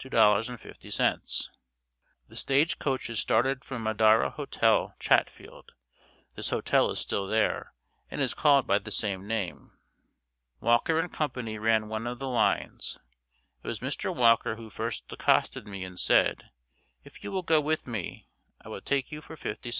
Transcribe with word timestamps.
50. 0.00 0.08
The 0.08 1.48
stagecoaches 2.32 3.20
started 3.20 3.64
from 3.64 3.84
Madarra 3.84 4.30
Hotel, 4.32 4.94
Chatfield. 4.98 5.74
This 6.34 6.50
hotel 6.50 6.90
is 6.90 6.98
still 6.98 7.28
there, 7.28 7.72
and 8.10 8.20
is 8.20 8.34
called 8.34 8.66
by 8.66 8.80
the 8.80 8.90
same 8.90 9.28
name. 9.28 9.70
Walker 10.60 11.06
& 11.08 11.08
Co. 11.08 11.28
ran 11.32 11.86
one 11.86 12.08
of 12.08 12.18
the 12.18 12.26
lines. 12.28 12.98
It 13.62 13.68
was 13.68 13.78
Mr. 13.78 14.12
Walker 14.12 14.56
who 14.56 14.70
first 14.70 15.04
accosted 15.12 15.68
me 15.68 15.84
and 15.84 16.00
said, 16.00 16.50
"If 17.04 17.22
you 17.22 17.30
will 17.30 17.42
go 17.44 17.60
with 17.60 17.86
me, 17.86 18.26
I 18.60 18.68
will 18.68 18.80
take 18.80 19.12
you 19.12 19.20
for 19.20 19.36
50c." 19.36 19.72